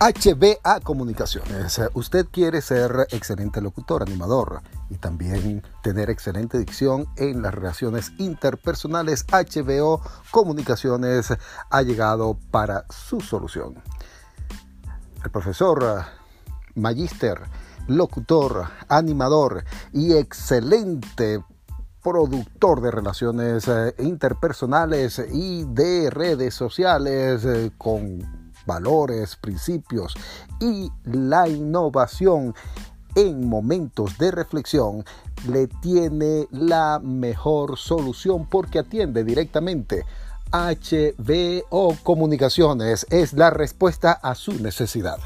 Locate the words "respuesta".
43.50-44.12